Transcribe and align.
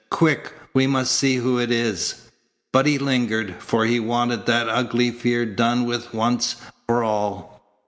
"Quick! 0.09 0.51
We 0.73 0.87
must 0.87 1.11
see 1.13 1.35
who 1.35 1.59
it 1.59 1.69
is." 1.71 2.21
But 2.73 2.87
he 2.87 2.97
lingered, 2.97 3.57
for 3.59 3.85
he 3.85 3.99
wanted 3.99 4.47
that 4.47 4.67
ugly 4.67 5.11
fear 5.11 5.45
done 5.45 5.85
with 5.85 6.11
once 6.11 6.55
for 6.87 7.03
all. 7.03 7.61